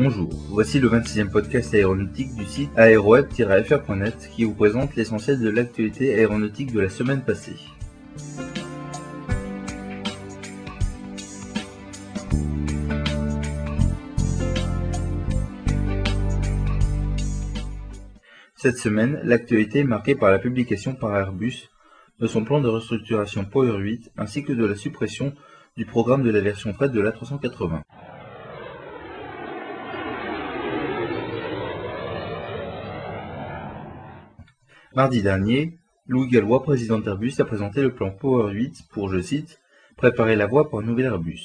[0.00, 6.14] Bonjour, voici le 26e podcast aéronautique du site aéroweb-fr.net qui vous présente l'essentiel de l'actualité
[6.14, 7.56] aéronautique de la semaine passée.
[18.54, 21.70] Cette semaine, l'actualité est marquée par la publication par Airbus
[22.20, 25.34] de son plan de restructuration Power 8 ainsi que de la suppression
[25.76, 27.82] du programme de la version fret de l'A380.
[34.96, 39.60] Mardi dernier, Louis Gallois, président d'Airbus, a présenté le plan Power 8 pour, je cite,
[39.98, 41.42] préparer la voie pour un nouvel Airbus.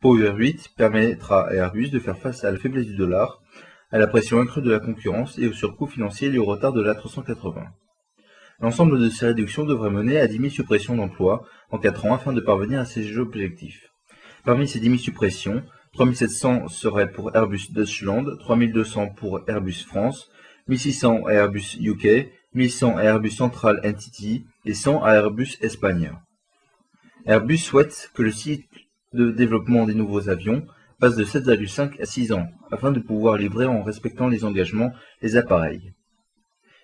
[0.00, 3.42] Power 8 permettra à Airbus de faire face à la faiblesse du dollar,
[3.90, 6.80] à la pression accrue de la concurrence et au surcoût financier lié au retard de
[6.80, 7.66] l'A380.
[8.60, 12.32] L'ensemble de ces réductions devrait mener à 10 000 suppressions d'emplois en 4 ans afin
[12.32, 13.90] de parvenir à ces objectifs.
[14.44, 19.84] Parmi ces 10 000 suppressions, 3 700 seraient pour Airbus Deutschland, 3 200 pour Airbus
[19.84, 20.30] France,
[20.68, 26.12] 1600 à Airbus UK, 1100 à Airbus Central Entity et 100 à Airbus Espagne.
[27.26, 28.66] Airbus souhaite que le cycle
[29.12, 30.66] de développement des nouveaux avions
[30.98, 35.36] passe de 7,5 à 6 ans, afin de pouvoir livrer en respectant les engagements les
[35.36, 35.92] appareils.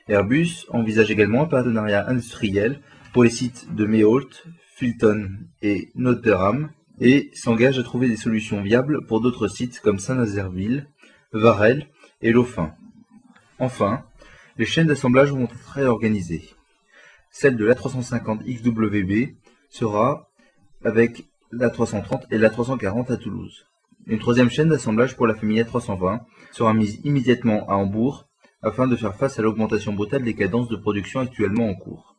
[0.09, 2.81] Airbus envisage également un partenariat industriel
[3.13, 4.45] pour les sites de Meholt,
[4.77, 5.31] Fulton
[5.63, 6.71] et Notre-Dame
[7.01, 10.89] et s'engage à trouver des solutions viables pour d'autres sites comme Saint-Nazerville,
[11.33, 11.87] Varel
[12.21, 12.75] et Laufin.
[13.59, 14.05] Enfin,
[14.57, 16.49] les chaînes d'assemblage vont être réorganisées.
[17.31, 19.35] Celle de l'A350XWB
[19.69, 20.29] sera
[20.85, 23.67] avec l'A330 et l'A340 à Toulouse.
[24.07, 26.21] Une troisième chaîne d'assemblage pour la famille A320
[26.53, 28.27] sera mise immédiatement à Hambourg
[28.63, 32.15] afin de faire face à l'augmentation brutale des cadences de production actuellement en cours.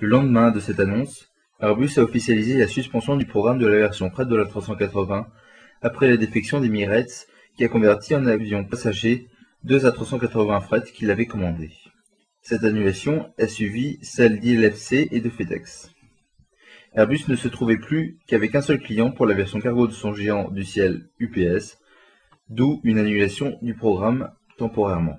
[0.00, 1.30] Le lendemain de cette annonce,
[1.60, 5.26] Airbus a officialisé la suspension du programme de la version fret de la 380
[5.82, 7.26] après la défection d'Emirates
[7.56, 9.28] qui a converti en avion passager
[9.64, 11.72] deux A380 fret qu'il avait commandés.
[12.42, 15.90] Cette annulation a suivi celle d'ILFC et de FedEx.
[16.94, 20.14] Airbus ne se trouvait plus qu'avec un seul client pour la version cargo de son
[20.14, 21.78] géant du ciel UPS,
[22.48, 25.18] d'où une annulation du programme temporairement.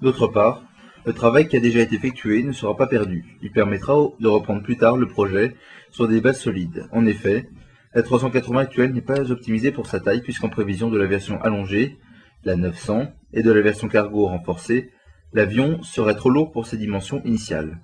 [0.00, 0.64] D'autre part,
[1.06, 3.24] le travail qui a déjà été effectué ne sera pas perdu.
[3.42, 5.54] Il permettra de reprendre plus tard le projet
[5.90, 6.88] sur des bases solides.
[6.92, 7.48] En effet,
[7.94, 11.98] la 380 actuelle n'est pas optimisée pour sa taille puisqu'en prévision de la version allongée,
[12.44, 14.90] la 900, et de la version cargo renforcée,
[15.32, 17.80] l'avion serait trop lourd pour ses dimensions initiales.